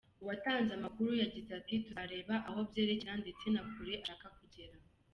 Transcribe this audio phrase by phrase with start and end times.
[0.21, 4.75] Uwatanze amakuru yagize ati “Tuzareba aho byerekeza ndetse na kure ashaka kugera.